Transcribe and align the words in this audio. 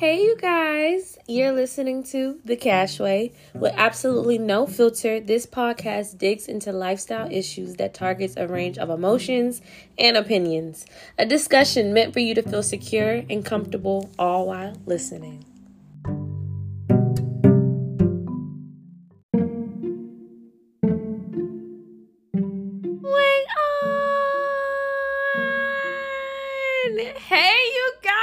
Hey, 0.00 0.22
you 0.22 0.34
guys, 0.34 1.18
you're 1.28 1.52
listening 1.52 2.02
to 2.04 2.40
The 2.42 2.56
Cashway. 2.56 3.32
With 3.52 3.74
absolutely 3.76 4.38
no 4.38 4.66
filter, 4.66 5.20
this 5.20 5.44
podcast 5.44 6.16
digs 6.16 6.48
into 6.48 6.72
lifestyle 6.72 7.30
issues 7.30 7.74
that 7.74 7.92
targets 7.92 8.34
a 8.38 8.48
range 8.48 8.78
of 8.78 8.88
emotions 8.88 9.60
and 9.98 10.16
opinions. 10.16 10.86
A 11.18 11.26
discussion 11.26 11.92
meant 11.92 12.14
for 12.14 12.20
you 12.20 12.34
to 12.34 12.40
feel 12.40 12.62
secure 12.62 13.24
and 13.28 13.44
comfortable 13.44 14.08
all 14.18 14.46
while 14.46 14.74
listening. 14.86 15.44
Wait 23.02 23.46
on! 26.88 26.98
Hey, 27.16 27.70
you 27.74 27.92
guys! 28.02 28.19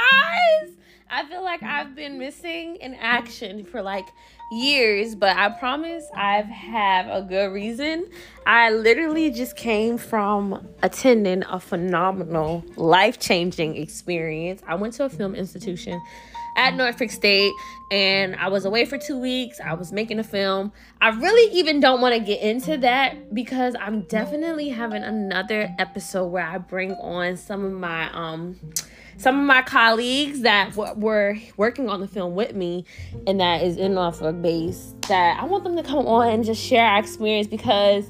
I 1.10 1.24
feel 1.24 1.42
like 1.42 1.62
I've 1.62 1.94
been 1.94 2.18
missing 2.18 2.76
in 2.76 2.94
action 2.94 3.64
for 3.64 3.80
like 3.80 4.06
years, 4.52 5.14
but 5.14 5.36
I 5.36 5.48
promise 5.48 6.04
I've 6.14 6.44
have 6.44 7.06
a 7.06 7.26
good 7.26 7.50
reason. 7.52 8.06
I 8.46 8.70
literally 8.70 9.30
just 9.30 9.56
came 9.56 9.96
from 9.96 10.68
attending 10.82 11.44
a 11.44 11.58
phenomenal, 11.60 12.62
life-changing 12.76 13.76
experience. 13.76 14.62
I 14.66 14.74
went 14.74 14.94
to 14.94 15.04
a 15.04 15.08
film 15.08 15.34
institution 15.34 15.98
at 16.56 16.74
Norfolk 16.74 17.10
State 17.10 17.52
and 17.90 18.36
I 18.36 18.48
was 18.48 18.66
away 18.66 18.84
for 18.84 18.98
2 18.98 19.18
weeks. 19.18 19.60
I 19.60 19.72
was 19.74 19.92
making 19.92 20.18
a 20.18 20.24
film. 20.24 20.72
I 21.00 21.08
really 21.08 21.54
even 21.54 21.80
don't 21.80 22.02
want 22.02 22.14
to 22.14 22.20
get 22.20 22.42
into 22.42 22.76
that 22.78 23.32
because 23.32 23.74
I'm 23.80 24.02
definitely 24.02 24.68
having 24.68 25.04
another 25.04 25.74
episode 25.78 26.26
where 26.26 26.44
I 26.44 26.58
bring 26.58 26.92
on 26.92 27.38
some 27.38 27.64
of 27.64 27.72
my 27.72 28.12
um 28.12 28.58
some 29.18 29.40
of 29.40 29.46
my 29.46 29.62
colleagues 29.62 30.42
that 30.42 30.74
w- 30.74 30.94
were 30.94 31.36
working 31.56 31.88
on 31.88 32.00
the 32.00 32.08
film 32.08 32.34
with 32.34 32.54
me 32.54 32.84
and 33.26 33.40
that 33.40 33.62
is 33.62 33.76
in 33.76 33.94
Norfolk 33.94 34.40
base 34.40 34.94
that 35.08 35.38
I 35.40 35.44
want 35.44 35.64
them 35.64 35.76
to 35.76 35.82
come 35.82 36.06
on 36.06 36.28
and 36.28 36.44
just 36.44 36.62
share 36.62 36.84
our 36.84 37.00
experience 37.00 37.48
because 37.48 38.08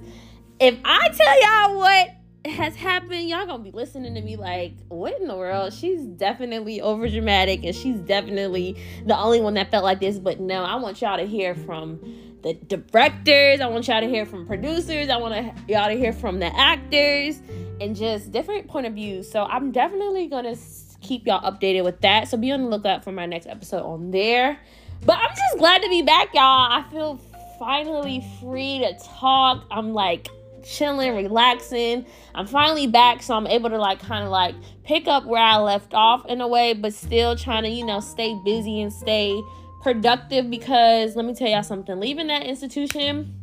if 0.61 0.79
I 0.85 1.09
tell 1.09 1.41
y'all 1.41 1.79
what 1.79 2.09
has 2.51 2.77
happened, 2.77 3.29
y'all 3.29 3.47
gonna 3.47 3.63
be 3.63 3.71
listening 3.71 4.15
to 4.15 4.21
me 4.21 4.37
like, 4.37 4.75
what 4.89 5.19
in 5.21 5.29
the 5.29 5.37
world? 5.37 5.73
She's 5.73 6.03
definitely 6.03 6.81
over 6.81 7.09
dramatic 7.09 7.65
and 7.65 7.75
she's 7.75 7.99
definitely 8.01 8.77
the 9.07 9.17
only 9.17 9.41
one 9.41 9.55
that 9.55 9.71
felt 9.71 9.85
like 9.85 10.01
this. 10.01 10.19
But 10.19 10.41
no, 10.41 10.63
I 10.63 10.77
want 10.77 11.01
y'all 11.01 11.17
to 11.17 11.27
hear 11.27 11.55
from 11.55 12.01
the 12.43 12.55
directors, 12.55 13.61
I 13.61 13.67
want 13.67 13.89
y'all 13.89 14.01
to 14.01 14.09
hear 14.09 14.25
from 14.25 14.47
producers, 14.47 15.09
I 15.09 15.17
want 15.17 15.35
y'all 15.69 15.89
to 15.89 15.97
hear 15.97 16.13
from 16.13 16.39
the 16.39 16.55
actors 16.57 17.41
and 17.81 17.97
just 17.97 18.31
different 18.31 18.69
point 18.69 18.87
of 18.87 18.95
views. 18.95 19.31
So 19.31 19.45
I'm 19.45 19.73
definitely 19.73 20.29
gonna 20.29 20.57
keep 21.01 21.27
y'all 21.27 21.41
updated 21.51 21.85
with 21.85 22.01
that. 22.01 22.29
So 22.29 22.37
be 22.37 22.51
on 22.53 22.63
the 22.63 22.69
lookout 22.69 23.05
for 23.05 23.13
my 23.13 23.27
next 23.27 23.47
episode 23.47 23.83
on 23.83 24.11
there. 24.11 24.59
But 25.05 25.19
I'm 25.19 25.31
just 25.31 25.59
glad 25.59 25.83
to 25.83 25.89
be 25.89 26.03
back, 26.03 26.35
y'all. 26.35 26.73
I 26.73 26.85
feel 26.91 27.21
finally 27.59 28.25
free 28.41 28.81
to 28.81 28.99
talk. 29.05 29.65
I'm 29.71 29.93
like 29.93 30.29
chilling, 30.65 31.15
relaxing. 31.15 32.05
I'm 32.35 32.47
finally 32.47 32.87
back, 32.87 33.23
so 33.23 33.35
I'm 33.35 33.47
able 33.47 33.71
to 33.71 33.79
like 33.79 34.01
kind 34.01 34.25
of 34.25 34.31
like 34.31 34.55
pick 34.85 35.07
up 35.07 35.25
where 35.25 35.43
I 35.43 35.57
left 35.57 35.95
off 35.95 36.27
in 36.27 36.41
a 36.41 36.49
way, 36.49 36.75
but 36.75 36.93
still 36.95 37.37
trying 37.37 37.63
to, 37.63 37.69
you 37.69 37.85
know, 37.85 38.01
stay 38.01 38.39
busy 38.45 38.81
and 38.81 38.93
stay 38.93 39.41
productive 39.83 40.51
because 40.51 41.17
let 41.17 41.25
me 41.25 41.35
tell 41.35 41.49
y'all 41.49 41.63
something. 41.63 41.99
Leaving 41.99 42.27
that 42.27 42.45
institution 42.45 43.38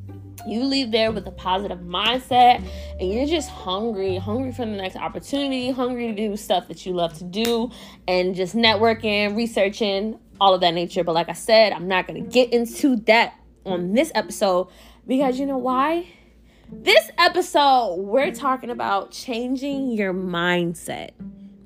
you 0.48 0.64
leave 0.64 0.92
there 0.92 1.12
with 1.12 1.28
a 1.28 1.32
positive 1.32 1.80
mindset 1.80 2.64
and 3.00 3.12
you're 3.12 3.26
just 3.26 3.50
hungry, 3.50 4.18
hungry 4.18 4.52
for 4.52 4.66
the 4.66 4.72
next 4.72 4.96
opportunity, 4.96 5.72
hungry 5.72 6.08
to 6.08 6.16
do 6.16 6.38
stuff 6.38 6.68
that 6.68 6.86
you 6.86 6.94
love 6.94 7.14
to 7.18 7.24
do, 7.24 7.72
and 8.08 8.36
just 8.36 8.56
networking, 8.56 9.36
researching, 9.36 10.20
all 10.40 10.54
of 10.54 10.62
that 10.62 10.74
nature. 10.74 11.04
But 11.04 11.14
like 11.14 11.30
I 11.30 11.34
said, 11.34 11.74
I'm 11.74 11.88
not 11.88 12.08
going 12.08 12.24
to 12.24 12.30
get 12.30 12.54
into 12.54 12.98
that 13.08 13.36
on 13.66 13.94
this 13.94 14.12
episode 14.16 14.68
because 15.08 15.40
you 15.40 15.46
know 15.46 15.58
why? 15.58 16.08
This 16.72 17.12
episode, 17.18 17.96
we're 17.98 18.32
talking 18.32 18.70
about 18.70 19.12
changing 19.12 19.92
your 19.92 20.14
mindset. 20.14 21.12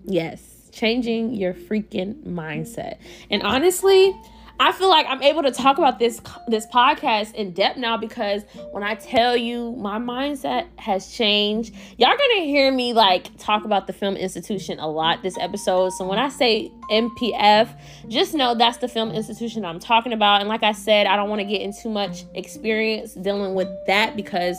Yes, 0.04 0.70
changing 0.72 1.34
your 1.36 1.54
freaking 1.54 2.24
mindset. 2.24 2.98
And 3.30 3.42
honestly, 3.44 4.14
I 4.62 4.74
feel 4.74 4.90
like 4.90 5.06
I'm 5.08 5.24
able 5.24 5.42
to 5.44 5.52
talk 5.52 5.78
about 5.78 6.00
this 6.00 6.20
this 6.48 6.68
podcast 6.68 7.34
in 7.34 7.54
depth 7.54 7.78
now 7.78 7.96
because 7.96 8.44
when 8.72 8.84
I 8.84 8.96
tell 8.96 9.38
you 9.38 9.72
my 9.78 10.00
mindset 10.00 10.68
has 10.78 11.14
changed, 11.14 11.74
y'all 11.98 12.18
gonna 12.18 12.46
hear 12.46 12.70
me 12.72 12.92
like 12.92 13.30
talk 13.38 13.64
about 13.64 13.88
the 13.88 13.94
film 13.94 14.18
institution 14.18 14.78
a 14.80 14.88
lot 14.88 15.24
this 15.24 15.38
episode. 15.40 15.92
So 15.94 16.06
when 16.06 16.20
I 16.20 16.28
say 16.28 16.70
MPF, 16.92 17.70
just 18.10 18.34
know 18.34 18.54
that's 18.54 18.78
the 18.78 18.90
film 18.90 19.12
institution 19.12 19.64
I'm 19.64 19.80
talking 19.80 20.12
about. 20.12 20.42
And 20.42 20.50
like 20.50 20.64
I 20.64 20.74
said, 20.74 21.08
I 21.08 21.16
don't 21.16 21.30
want 21.30 21.40
to 21.40 21.46
get 21.46 21.62
into 21.62 21.84
too 21.84 21.90
much 21.90 22.26
experience 22.34 23.14
dealing 23.14 23.54
with 23.54 23.70
that 23.88 24.16
because 24.16 24.58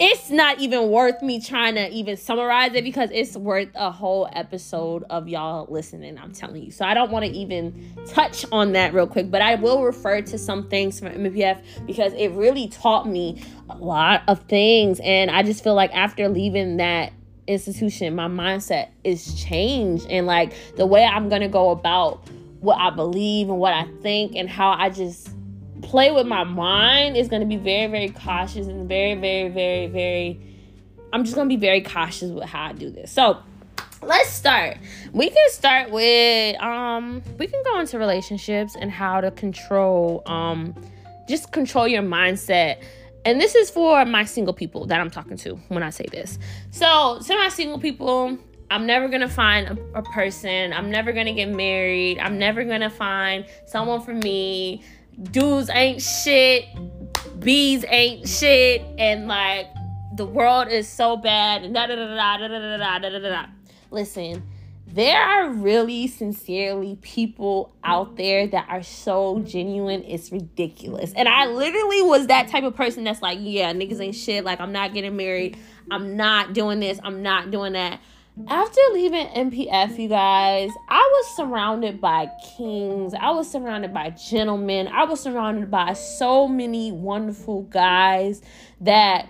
it's 0.00 0.30
not 0.30 0.58
even 0.60 0.88
worth 0.90 1.20
me 1.20 1.40
trying 1.40 1.74
to 1.74 1.88
even 1.90 2.16
summarize 2.16 2.72
it 2.74 2.84
because 2.84 3.10
it's 3.12 3.36
worth 3.36 3.68
a 3.74 3.90
whole 3.90 4.28
episode 4.32 5.04
of 5.10 5.28
y'all 5.28 5.66
listening. 5.70 6.18
I'm 6.18 6.32
telling 6.32 6.62
you. 6.62 6.70
So 6.70 6.86
I 6.86 6.94
don't 6.94 7.10
want 7.10 7.26
to 7.26 7.30
even 7.30 7.94
touch 8.08 8.46
on 8.50 8.72
that 8.72 8.94
real 8.94 9.06
quick, 9.06 9.30
but 9.30 9.42
I 9.42 9.56
will 9.56 9.82
refer 9.82 10.22
to 10.22 10.38
some 10.38 10.68
things 10.68 10.98
from 10.98 11.08
MPF 11.08 11.62
because 11.86 12.14
it 12.14 12.28
really 12.28 12.68
taught 12.68 13.08
me 13.08 13.42
a 13.68 13.76
lot 13.76 14.22
of 14.26 14.40
things. 14.44 15.00
And 15.00 15.30
I 15.30 15.42
just 15.42 15.62
feel 15.62 15.74
like 15.74 15.94
after 15.94 16.28
leaving 16.30 16.78
that 16.78 17.12
institution, 17.46 18.14
my 18.14 18.28
mindset 18.28 18.88
is 19.04 19.34
changed. 19.34 20.06
And 20.08 20.26
like 20.26 20.54
the 20.76 20.86
way 20.86 21.04
I'm 21.04 21.28
to 21.28 21.48
go 21.48 21.70
about 21.70 22.26
what 22.60 22.78
I 22.78 22.90
believe 22.90 23.48
and 23.48 23.58
what 23.58 23.74
I 23.74 23.84
think 24.02 24.34
and 24.34 24.48
how 24.48 24.70
I 24.70 24.88
just 24.90 25.30
play 25.82 26.10
with 26.10 26.26
my 26.26 26.44
mind 26.44 27.16
is 27.16 27.28
going 27.28 27.40
to 27.40 27.46
be 27.46 27.56
very, 27.56 27.90
very 27.90 28.10
cautious 28.10 28.66
and 28.66 28.88
very, 28.88 29.14
very, 29.14 29.48
very, 29.48 29.86
very. 29.86 30.40
I'm 31.12 31.24
just 31.24 31.34
going 31.34 31.48
to 31.48 31.54
be 31.54 31.60
very 31.60 31.80
cautious 31.80 32.30
with 32.30 32.44
how 32.44 32.66
I 32.66 32.72
do 32.72 32.90
this. 32.90 33.10
So, 33.10 33.42
let's 34.02 34.30
start. 34.30 34.78
We 35.12 35.28
can 35.28 35.50
start 35.50 35.90
with 35.90 36.60
um 36.60 37.22
we 37.38 37.46
can 37.46 37.62
go 37.64 37.80
into 37.80 37.98
relationships 37.98 38.74
and 38.74 38.90
how 38.90 39.20
to 39.20 39.30
control 39.30 40.22
um 40.26 40.74
just 41.28 41.52
control 41.52 41.86
your 41.86 42.02
mindset. 42.02 42.82
And 43.24 43.38
this 43.38 43.54
is 43.54 43.70
for 43.70 44.04
my 44.06 44.24
single 44.24 44.54
people 44.54 44.86
that 44.86 44.98
I'm 44.98 45.10
talking 45.10 45.36
to 45.38 45.56
when 45.68 45.82
I 45.82 45.90
say 45.90 46.06
this. 46.10 46.38
So, 46.70 47.20
to 47.22 47.36
my 47.36 47.50
single 47.50 47.78
people, 47.78 48.38
I'm 48.70 48.86
never 48.86 49.08
gonna 49.08 49.28
find 49.28 49.68
a, 49.68 49.98
a 49.98 50.02
person. 50.02 50.72
I'm 50.72 50.90
never 50.90 51.12
gonna 51.12 51.34
get 51.34 51.50
married. 51.50 52.18
I'm 52.18 52.38
never 52.38 52.64
gonna 52.64 52.88
find 52.88 53.44
someone 53.66 54.00
for 54.00 54.14
me 54.14 54.82
dudes 55.22 55.70
ain't 55.70 56.02
shit, 56.02 56.64
bees 57.38 57.84
ain't 57.88 58.28
shit, 58.28 58.82
and 58.98 59.26
like 59.26 59.66
the 60.16 60.26
world 60.26 60.68
is 60.68 60.88
so 60.88 61.16
bad 61.16 61.72
da 61.72 61.86
da 61.86 61.94
da 61.94 62.06
da 62.06 62.36
da 62.36 62.48
da 62.48 62.98
da 62.98 62.98
da 62.98 63.18
da 63.18 63.28
da. 63.28 63.46
Listen, 63.90 64.42
there 64.86 65.20
are 65.22 65.50
really 65.50 66.08
sincerely 66.08 66.96
people 67.00 67.72
out 67.84 68.16
there 68.16 68.46
that 68.48 68.66
are 68.68 68.82
so 68.82 69.38
genuine, 69.40 70.02
it's 70.04 70.32
ridiculous. 70.32 71.12
And 71.14 71.28
I 71.28 71.46
literally 71.46 72.02
was 72.02 72.26
that 72.26 72.48
type 72.48 72.64
of 72.64 72.74
person 72.74 73.04
that's 73.04 73.22
like, 73.22 73.38
yeah, 73.40 73.72
niggas 73.72 74.00
ain't 74.00 74.16
shit. 74.16 74.44
Like, 74.44 74.60
I'm 74.60 74.72
not 74.72 74.92
getting 74.92 75.16
married. 75.16 75.56
I'm 75.90 76.16
not 76.16 76.54
doing 76.54 76.80
this. 76.80 76.98
I'm 77.04 77.22
not 77.22 77.50
doing 77.50 77.74
that 77.74 78.00
after 78.48 78.80
leaving 78.92 79.26
NPF, 79.28 79.98
you 79.98 80.08
guys, 80.08 80.70
I 80.88 80.98
was 80.98 81.36
surrounded 81.36 82.00
by 82.00 82.30
kings. 82.56 83.12
I 83.14 83.30
was 83.30 83.50
surrounded 83.50 83.92
by 83.92 84.10
gentlemen. 84.10 84.88
I 84.88 85.04
was 85.04 85.20
surrounded 85.20 85.70
by 85.70 85.92
so 85.92 86.48
many 86.48 86.92
wonderful 86.92 87.62
guys 87.62 88.40
that 88.80 89.28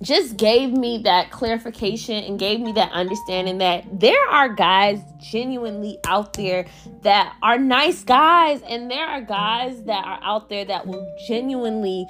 just 0.00 0.36
gave 0.36 0.70
me 0.70 0.98
that 0.98 1.32
clarification 1.32 2.22
and 2.22 2.38
gave 2.38 2.60
me 2.60 2.70
that 2.72 2.92
understanding 2.92 3.58
that 3.58 3.84
there 3.98 4.28
are 4.30 4.48
guys 4.48 5.00
genuinely 5.18 5.98
out 6.06 6.34
there 6.34 6.66
that 7.02 7.34
are 7.42 7.58
nice 7.58 8.04
guys, 8.04 8.62
and 8.62 8.88
there 8.88 9.04
are 9.04 9.20
guys 9.20 9.82
that 9.84 10.04
are 10.04 10.20
out 10.22 10.48
there 10.48 10.64
that 10.64 10.86
will 10.86 11.16
genuinely 11.26 12.06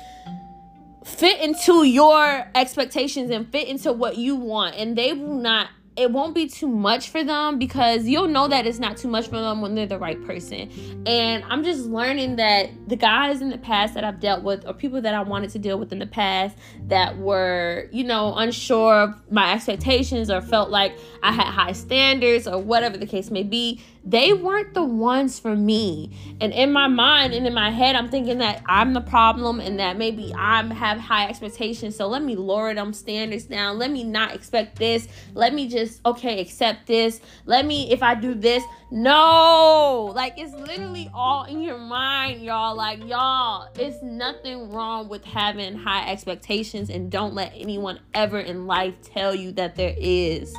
fit 1.02 1.40
into 1.40 1.84
your 1.84 2.50
expectations 2.54 3.30
and 3.30 3.50
fit 3.50 3.66
into 3.66 3.90
what 3.90 4.18
you 4.18 4.36
want, 4.36 4.76
and 4.76 4.98
they 4.98 5.14
will 5.14 5.38
not 5.40 5.68
it 5.98 6.12
won't 6.12 6.34
be 6.34 6.46
too 6.46 6.68
much 6.68 7.10
for 7.10 7.24
them 7.24 7.58
because 7.58 8.06
you'll 8.06 8.28
know 8.28 8.46
that 8.46 8.66
it's 8.66 8.78
not 8.78 8.96
too 8.96 9.08
much 9.08 9.26
for 9.26 9.40
them 9.40 9.60
when 9.60 9.74
they're 9.74 9.86
the 9.86 9.98
right 9.98 10.24
person. 10.24 10.70
And 11.06 11.42
I'm 11.48 11.64
just 11.64 11.86
learning 11.86 12.36
that 12.36 12.70
the 12.86 12.94
guys 12.94 13.40
in 13.40 13.50
the 13.50 13.58
past 13.58 13.94
that 13.94 14.04
I've 14.04 14.20
dealt 14.20 14.44
with, 14.44 14.64
or 14.64 14.74
people 14.74 15.00
that 15.00 15.12
I 15.12 15.22
wanted 15.22 15.50
to 15.50 15.58
deal 15.58 15.76
with 15.76 15.92
in 15.92 15.98
the 15.98 16.06
past 16.06 16.56
that 16.86 17.18
were, 17.18 17.88
you 17.90 18.04
know, 18.04 18.34
unsure 18.36 18.94
of 18.94 19.32
my 19.32 19.52
expectations 19.54 20.30
or 20.30 20.40
felt 20.40 20.70
like 20.70 20.96
I 21.24 21.32
had 21.32 21.46
high 21.46 21.72
standards 21.72 22.46
or 22.46 22.58
whatever 22.58 22.96
the 22.96 23.06
case 23.06 23.30
may 23.30 23.42
be, 23.42 23.82
they 24.10 24.32
weren't 24.32 24.72
the 24.72 24.84
ones 24.84 25.38
for 25.38 25.54
me. 25.54 26.10
And 26.40 26.52
in 26.52 26.72
my 26.72 26.88
mind 26.88 27.34
and 27.34 27.46
in 27.46 27.52
my 27.52 27.70
head, 27.70 27.94
I'm 27.94 28.08
thinking 28.08 28.38
that 28.38 28.62
I'm 28.66 28.94
the 28.94 29.02
problem 29.02 29.60
and 29.60 29.78
that 29.80 29.98
maybe 29.98 30.32
I 30.34 30.62
have 30.72 30.98
high 30.98 31.28
expectations. 31.28 31.94
So 31.96 32.06
let 32.08 32.22
me 32.22 32.34
lower 32.34 32.74
them 32.74 32.94
standards 32.94 33.44
down. 33.44 33.78
Let 33.78 33.90
me 33.90 34.04
not 34.04 34.34
expect 34.34 34.78
this. 34.78 35.08
Let 35.34 35.52
me 35.52 35.68
just, 35.68 36.00
okay, 36.06 36.40
accept 36.40 36.86
this. 36.86 37.20
Let 37.44 37.66
me, 37.66 37.92
if 37.92 38.02
I 38.02 38.14
do 38.14 38.34
this, 38.34 38.62
no. 38.90 40.10
Like 40.14 40.38
it's 40.38 40.54
literally 40.54 41.10
all 41.12 41.44
in 41.44 41.60
your 41.60 41.78
mind, 41.78 42.42
y'all. 42.42 42.74
Like, 42.74 43.04
y'all, 43.04 43.68
it's 43.78 44.02
nothing 44.02 44.70
wrong 44.70 45.08
with 45.10 45.24
having 45.24 45.76
high 45.76 46.10
expectations 46.10 46.88
and 46.88 47.10
don't 47.10 47.34
let 47.34 47.52
anyone 47.54 48.00
ever 48.14 48.40
in 48.40 48.66
life 48.66 48.94
tell 49.02 49.34
you 49.34 49.52
that 49.52 49.76
there 49.76 49.94
is. 49.98 50.56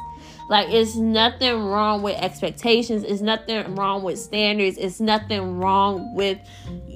Like, 0.49 0.69
it's 0.69 0.95
nothing 0.95 1.63
wrong 1.63 2.01
with 2.01 2.17
expectations. 2.17 3.03
It's 3.03 3.21
nothing 3.21 3.75
wrong 3.75 4.01
with 4.01 4.17
standards. 4.17 4.77
It's 4.77 4.99
nothing 4.99 5.59
wrong 5.59 6.15
with 6.15 6.39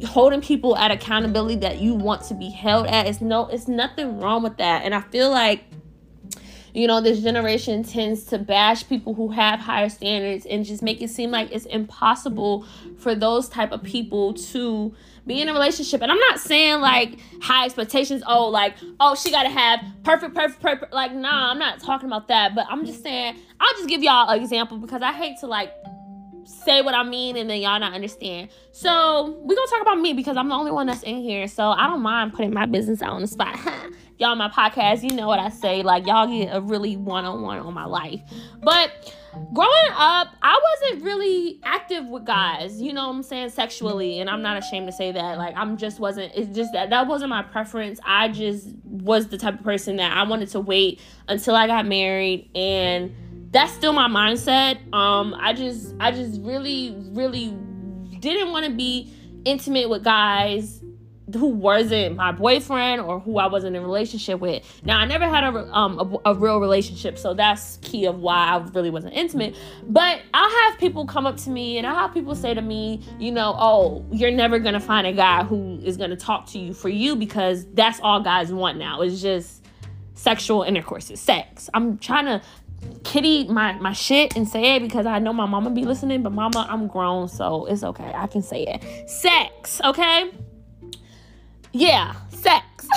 holding 0.07 0.41
people 0.41 0.75
at 0.75 0.89
accountability 0.89 1.57
that 1.57 1.77
you 1.77 1.93
want 1.93 2.23
to 2.23 2.33
be 2.33 2.49
held 2.49 2.87
at. 2.87 3.05
It's 3.05 3.21
no, 3.21 3.45
it's 3.47 3.67
nothing 3.67 4.19
wrong 4.19 4.41
with 4.41 4.57
that. 4.57 4.83
And 4.83 4.95
I 4.95 5.01
feel 5.01 5.29
like 5.29 5.63
you 6.73 6.87
know 6.87 7.01
this 7.01 7.21
generation 7.21 7.83
tends 7.83 8.23
to 8.25 8.37
bash 8.37 8.87
people 8.87 9.13
who 9.13 9.29
have 9.29 9.59
higher 9.59 9.89
standards 9.89 10.45
and 10.45 10.65
just 10.65 10.81
make 10.81 11.01
it 11.01 11.09
seem 11.09 11.31
like 11.31 11.51
it's 11.51 11.65
impossible 11.65 12.65
for 12.97 13.13
those 13.13 13.47
type 13.47 13.71
of 13.71 13.83
people 13.83 14.33
to 14.33 14.93
be 15.25 15.41
in 15.41 15.49
a 15.49 15.53
relationship. 15.53 16.01
And 16.01 16.11
I'm 16.11 16.19
not 16.19 16.39
saying 16.39 16.81
like 16.81 17.19
high 17.41 17.65
expectations, 17.65 18.23
oh, 18.27 18.49
like, 18.49 18.75
oh, 18.99 19.15
she 19.15 19.31
gotta 19.31 19.49
have 19.49 19.79
perfect, 20.03 20.35
perfect, 20.35 20.61
perfect. 20.61 20.93
Like, 20.93 21.13
nah, 21.13 21.51
I'm 21.51 21.59
not 21.59 21.79
talking 21.79 22.07
about 22.07 22.27
that. 22.27 22.55
But 22.55 22.65
I'm 22.69 22.85
just 22.85 23.03
saying, 23.03 23.37
I'll 23.59 23.73
just 23.75 23.87
give 23.87 24.03
y'all 24.03 24.29
an 24.29 24.41
example 24.41 24.77
because 24.77 25.01
I 25.01 25.13
hate 25.13 25.39
to 25.39 25.47
like 25.47 25.73
say 26.45 26.81
what 26.81 26.93
I 26.93 27.03
mean 27.03 27.37
and 27.37 27.49
then 27.49 27.61
y'all 27.61 27.79
not 27.79 27.93
understand. 27.93 28.49
So 28.71 29.37
we're 29.41 29.55
gonna 29.55 29.67
talk 29.67 29.81
about 29.81 29.99
me 29.99 30.13
because 30.13 30.37
I'm 30.37 30.49
the 30.49 30.55
only 30.55 30.71
one 30.71 30.87
that's 30.87 31.03
in 31.03 31.17
here. 31.17 31.47
So 31.47 31.69
I 31.69 31.87
don't 31.87 32.01
mind 32.01 32.33
putting 32.33 32.53
my 32.53 32.65
business 32.65 33.01
out 33.01 33.11
on 33.11 33.21
the 33.21 33.27
spot. 33.27 33.57
y'all 34.17 34.35
my 34.35 34.49
podcast, 34.49 35.03
you 35.03 35.15
know 35.15 35.27
what 35.27 35.39
I 35.39 35.49
say. 35.49 35.83
Like 35.83 36.07
y'all 36.07 36.27
get 36.27 36.55
a 36.55 36.61
really 36.61 36.97
one-on-one 36.97 37.59
on 37.59 37.73
my 37.73 37.85
life. 37.85 38.21
But 38.61 39.13
growing 39.53 39.91
up, 39.91 40.29
I 40.41 40.59
wasn't 40.81 41.03
really 41.03 41.59
active 41.63 42.05
with 42.05 42.25
guys, 42.25 42.81
you 42.81 42.93
know 42.93 43.07
what 43.07 43.15
I'm 43.15 43.23
saying, 43.23 43.49
sexually, 43.49 44.19
and 44.19 44.29
I'm 44.29 44.41
not 44.41 44.57
ashamed 44.57 44.87
to 44.87 44.93
say 44.93 45.11
that. 45.11 45.37
Like 45.37 45.55
I'm 45.57 45.77
just 45.77 45.99
wasn't 45.99 46.31
it's 46.35 46.55
just 46.55 46.73
that 46.73 46.89
that 46.91 47.07
wasn't 47.07 47.29
my 47.29 47.43
preference. 47.43 47.99
I 48.05 48.29
just 48.29 48.69
was 48.85 49.27
the 49.27 49.37
type 49.37 49.59
of 49.59 49.63
person 49.63 49.97
that 49.97 50.15
I 50.15 50.23
wanted 50.23 50.49
to 50.49 50.59
wait 50.59 51.01
until 51.27 51.55
I 51.55 51.67
got 51.67 51.85
married 51.85 52.49
and 52.55 53.15
that's 53.53 53.71
still 53.71 53.93
my 53.93 54.07
mindset. 54.07 54.79
Um 54.93 55.35
I 55.39 55.53
just 55.53 55.95
I 55.99 56.11
just 56.11 56.41
really 56.41 56.95
really 57.11 57.55
didn't 58.19 58.51
want 58.51 58.65
to 58.65 58.71
be 58.71 59.13
intimate 59.45 59.89
with 59.89 60.03
guys 60.03 60.83
who 61.31 61.47
wasn't 61.47 62.15
my 62.15 62.31
boyfriend 62.31 63.01
or 63.01 63.19
who 63.19 63.37
I 63.37 63.47
wasn't 63.47 63.75
in 63.75 63.81
a 63.81 63.85
relationship 63.85 64.39
with. 64.39 64.81
Now 64.83 64.99
I 64.99 65.05
never 65.05 65.27
had 65.27 65.43
a 65.43 65.73
um 65.73 66.19
a, 66.25 66.31
a, 66.31 66.35
real 66.35 66.59
relationship, 66.59 67.17
so 67.17 67.33
that's 67.33 67.77
key 67.77 68.05
of 68.05 68.19
why 68.19 68.49
I 68.49 68.57
really 68.73 68.89
wasn't 68.89 69.13
intimate. 69.13 69.55
But 69.87 70.21
I'll 70.33 70.69
have 70.69 70.79
people 70.79 71.05
come 71.05 71.25
up 71.25 71.37
to 71.37 71.49
me 71.49 71.77
and 71.77 71.87
I 71.87 71.93
have 71.93 72.13
people 72.13 72.35
say 72.35 72.53
to 72.53 72.61
me, 72.61 73.01
you 73.19 73.31
know, 73.31 73.55
oh, 73.57 74.05
you're 74.11 74.31
never 74.31 74.59
gonna 74.59 74.79
find 74.79 75.07
a 75.07 75.13
guy 75.13 75.43
who 75.43 75.79
is 75.83 75.97
gonna 75.97 76.17
talk 76.17 76.47
to 76.47 76.59
you 76.59 76.73
for 76.73 76.89
you 76.89 77.15
because 77.15 77.65
that's 77.73 77.99
all 78.01 78.21
guys 78.21 78.51
want 78.51 78.77
now. 78.77 79.01
It's 79.01 79.21
just 79.21 79.65
sexual 80.15 80.63
intercourse, 80.63 81.09
it's 81.09 81.21
sex. 81.21 81.69
I'm 81.73 81.97
trying 81.97 82.25
to 82.25 82.41
kitty 83.03 83.47
my 83.47 83.73
my 83.73 83.93
shit 83.93 84.35
and 84.35 84.47
say 84.47 84.75
it 84.75 84.81
because 84.81 85.05
I 85.05 85.19
know 85.19 85.33
my 85.33 85.45
mama 85.45 85.69
be 85.69 85.85
listening, 85.85 86.23
but 86.23 86.31
mama, 86.31 86.65
I'm 86.69 86.87
grown, 86.87 87.27
so 87.27 87.65
it's 87.65 87.83
okay. 87.83 88.11
I 88.15 88.27
can 88.27 88.41
say 88.41 88.63
it. 88.63 89.09
Sex, 89.09 89.81
okay? 89.83 90.31
yeah, 91.73 92.13
sex. 92.43 92.87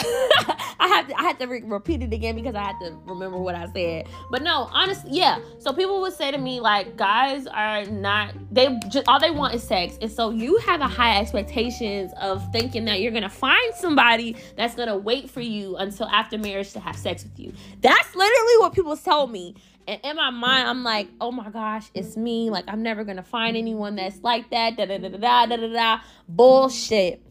I 0.78 0.88
had 0.88 1.08
to, 1.08 1.19
I 1.19 1.22
had 1.22 1.38
to 1.38 1.46
re- 1.46 1.62
repeat 1.64 2.02
it 2.02 2.12
again 2.12 2.34
because 2.34 2.54
I 2.54 2.62
had 2.62 2.78
to 2.81 2.98
remember 3.06 3.38
what 3.38 3.54
I 3.54 3.66
said. 3.72 4.08
But 4.31 4.43
no, 4.43 4.69
honestly, 4.72 5.10
yeah. 5.12 5.38
So 5.58 5.72
people 5.72 6.00
would 6.00 6.12
say 6.12 6.31
to 6.31 6.38
me 6.38 6.60
like, 6.60 6.96
guys 6.96 7.46
are 7.46 7.84
not 7.87 8.34
they 8.50 8.78
just 8.88 9.08
all 9.08 9.20
they 9.20 9.31
want 9.31 9.54
is 9.54 9.62
sex, 9.62 9.96
and 10.00 10.10
so 10.10 10.31
you 10.31 10.58
have 10.58 10.81
a 10.81 10.88
high 10.88 11.20
expectations 11.20 12.12
of 12.20 12.43
thinking 12.52 12.84
that 12.87 13.00
you're 13.00 13.12
gonna 13.12 13.28
find 13.28 13.75
somebody 13.75 14.37
that's 14.56 14.75
gonna 14.75 14.96
wait 14.96 15.31
for 15.31 15.40
you 15.40 15.76
until 15.76 16.06
after 16.08 16.37
marriage 16.37 16.72
to 16.72 16.81
have 16.81 16.96
sex 16.96 17.22
with 17.25 17.38
you. 17.38 17.52
That's 17.81 18.14
literally 18.14 18.58
what 18.58 18.75
people 18.75 18.96
tell 18.96 19.26
me. 19.26 19.54
And 19.88 20.00
in 20.02 20.16
my 20.16 20.31
mind, 20.31 20.69
I'm 20.69 20.82
like, 20.82 21.08
oh 21.20 21.31
my 21.31 21.48
gosh, 21.48 21.90
it's 21.94 22.16
me. 22.16 22.50
Like, 22.50 22.64
I'm 22.66 22.82
never 22.82 23.04
gonna 23.04 23.22
find 23.22 23.56
anyone 23.56 23.94
that's 23.96 24.20
like 24.22 24.50
that. 24.50 24.76
Da 24.76 24.87
da 24.87 24.98
da 24.98 25.08
da 25.08 25.46
da 25.46 25.56
da 25.56 25.72
da. 25.72 26.00
Bullshit 26.28 27.22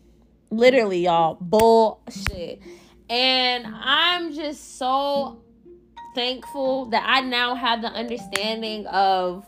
Literally, 0.56 1.04
y'all, 1.04 1.38
bullshit. 1.42 2.62
And 3.10 3.68
I'm 3.68 4.34
just 4.34 4.78
so 4.78 5.44
thankful 6.16 6.86
that 6.92 7.04
I 7.06 7.20
now 7.20 7.56
have 7.56 7.82
the 7.82 7.90
understanding 7.90 8.88
of 8.88 9.46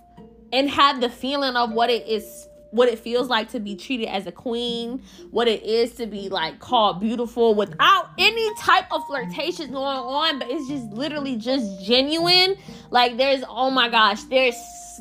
and 0.51 0.69
have 0.69 0.99
the 0.99 1.09
feeling 1.09 1.55
of 1.55 1.71
what 1.71 1.89
it 1.89 2.05
is 2.07 2.47
what 2.71 2.89
it 2.89 2.99
feels 2.99 3.29
like 3.29 3.49
to 3.49 3.61
be 3.61 3.77
treated 3.77 4.07
as 4.07 4.27
a 4.27 4.31
queen, 4.31 5.01
what 5.31 5.47
it 5.47 5.63
is 5.63 5.93
to 5.93 6.05
be 6.05 6.27
like 6.27 6.59
called 6.59 6.99
beautiful 6.99 7.55
without 7.55 8.09
any 8.17 8.53
type 8.55 8.85
of 8.91 9.07
flirtation 9.07 9.71
going 9.71 9.97
on, 9.97 10.39
but 10.39 10.49
it's 10.51 10.67
just 10.67 10.91
literally 10.91 11.37
just 11.37 11.85
genuine. 11.85 12.57
Like 12.91 13.15
there's 13.15 13.43
oh 13.47 13.69
my 13.69 13.87
gosh, 13.87 14.23
there's 14.23 14.55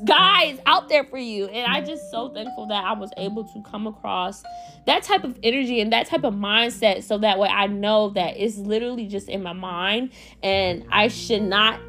guys 0.04 0.58
out 0.66 0.88
there 0.88 1.04
for 1.04 1.19
you. 1.19 1.46
And 1.46 1.70
I 1.70 1.81
just 1.81 2.10
so 2.10 2.28
thankful 2.28 2.66
that 2.66 2.84
I 2.84 2.93
was 2.93 3.10
able 3.16 3.44
to 3.44 3.62
come 3.62 3.87
across 3.87 4.43
that 4.87 5.02
type 5.02 5.25
of 5.25 5.38
energy 5.43 5.81
and 5.81 5.93
that 5.93 6.06
type 6.06 6.25
of 6.25 6.34
mindset 6.34 7.02
so 7.02 7.19
that 7.19 7.38
way 7.38 7.48
I 7.48 7.66
know 7.66 8.10
that 8.10 8.37
it's 8.37 8.56
literally 8.56 9.06
just 9.06 9.28
in 9.28 9.43
my 9.43 9.52
mind 9.52 10.10
and 10.43 10.84
I 10.90 11.08
should 11.08 11.43
not 11.43 11.81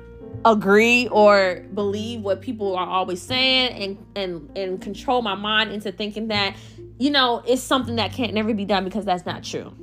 agree 0.45 1.07
or 1.09 1.63
believe 1.73 2.21
what 2.21 2.41
people 2.41 2.75
are 2.75 2.87
always 2.87 3.21
saying 3.21 3.71
and 3.71 4.05
and 4.15 4.57
and 4.57 4.81
control 4.81 5.21
my 5.21 5.35
mind 5.35 5.71
into 5.71 5.91
thinking 5.91 6.27
that 6.27 6.55
you 6.99 7.09
know 7.09 7.41
it's 7.47 7.61
something 7.61 7.95
that 7.95 8.11
can't 8.13 8.33
never 8.33 8.53
be 8.53 8.65
done 8.65 8.83
because 8.83 9.05
that's 9.05 9.25
not 9.25 9.43
true. 9.43 9.73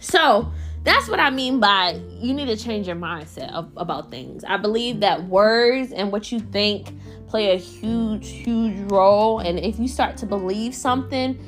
So, 0.00 0.52
that's 0.84 1.08
what 1.08 1.20
I 1.20 1.30
mean 1.30 1.60
by 1.60 2.00
you 2.20 2.32
need 2.32 2.46
to 2.46 2.56
change 2.56 2.86
your 2.86 2.96
mindset 2.96 3.52
of, 3.52 3.70
about 3.76 4.10
things. 4.10 4.44
I 4.44 4.56
believe 4.56 5.00
that 5.00 5.24
words 5.24 5.92
and 5.92 6.10
what 6.12 6.32
you 6.32 6.40
think 6.40 6.88
play 7.28 7.52
a 7.52 7.56
huge, 7.56 8.28
huge 8.28 8.90
role. 8.90 9.40
And 9.40 9.58
if 9.58 9.78
you 9.78 9.88
start 9.88 10.16
to 10.18 10.26
believe 10.26 10.74
something 10.74 11.38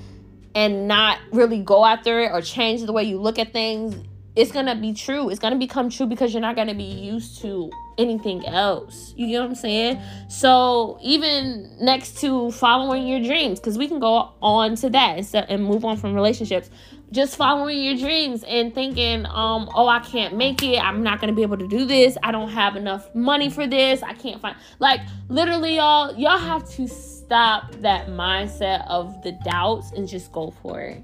and 0.55 0.89
not 0.89 1.19
really 1.33 1.61
go 1.61 1.85
after 1.85 2.21
it 2.21 2.33
or 2.33 2.43
change 2.43 2.83
the 2.83 2.93
way 2.93 3.05
you 3.05 3.19
look 3.19 3.39
at 3.39 3.53
things, 3.53 3.97
it's 4.37 4.53
gonna 4.53 4.77
be 4.77 4.93
true. 4.93 5.29
It's 5.29 5.41
gonna 5.41 5.57
become 5.57 5.91
true 5.91 6.07
because 6.07 6.33
you're 6.33 6.41
not 6.41 6.57
gonna 6.57 6.75
be 6.75 6.85
used 6.85 7.41
to 7.43 7.71
anything 7.99 8.47
else. 8.47 9.13
You 9.17 9.27
get 9.27 9.41
what 9.41 9.51
I'm 9.51 9.55
saying? 9.55 10.01
So 10.29 10.99
even 11.03 11.77
next 11.81 12.19
to 12.21 12.51
following 12.53 13.07
your 13.07 13.21
dreams, 13.21 13.59
because 13.59 13.77
we 13.77 13.89
can 13.89 13.99
go 13.99 14.33
on 14.41 14.77
to 14.77 14.91
that 14.91 15.35
and 15.35 15.65
move 15.65 15.85
on 15.85 15.97
from 15.97 16.15
relationships 16.15 16.71
just 17.13 17.37
following 17.37 17.83
your 17.83 17.97
dreams 17.97 18.45
and 18.45 18.75
thinking, 18.75 19.27
um, 19.27 19.69
oh, 19.75 19.89
I 19.89 20.01
can't 20.01 20.37
make 20.37 20.63
it. 20.63 20.79
I'm 20.79 21.03
not 21.03 21.21
gonna 21.21 21.33
be 21.33 21.43
able 21.43 21.59
to 21.59 21.67
do 21.67 21.85
this. 21.85 22.17
I 22.23 22.31
don't 22.31 22.51
have 22.51 22.77
enough 22.77 23.13
money 23.15 23.51
for 23.51 23.67
this. 23.67 24.03
I 24.03 24.15
can't 24.15 24.41
find 24.41 24.57
like 24.79 25.01
literally 25.29 25.77
y'all, 25.77 26.15
y'all 26.17 26.39
have 26.39 26.69
to 26.71 26.87
stop 26.87 27.73
that 27.77 28.09
mindset 28.09 28.87
of 28.89 29.23
the 29.23 29.33
doubts 29.45 29.93
and 29.93 30.09
just 30.09 30.33
go 30.33 30.55
for 30.63 30.81
it. 30.81 31.03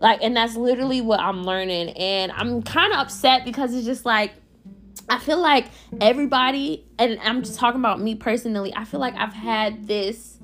Like, 0.00 0.20
and 0.22 0.36
that's 0.36 0.56
literally 0.56 1.00
what 1.00 1.20
I'm 1.20 1.44
learning. 1.44 1.90
And 1.90 2.32
I'm 2.32 2.62
kind 2.62 2.92
of 2.92 3.00
upset 3.00 3.44
because 3.44 3.74
it's 3.74 3.84
just 3.84 4.06
like 4.06 4.32
I 5.08 5.18
feel 5.18 5.40
like 5.40 5.66
everybody, 6.00 6.86
and 6.98 7.18
I'm 7.22 7.42
just 7.42 7.58
talking 7.58 7.80
about 7.80 8.00
me 8.00 8.14
personally, 8.14 8.72
I 8.76 8.84
feel 8.84 9.00
like 9.00 9.14
I've 9.16 9.32
had 9.32 9.88
this 9.88 10.38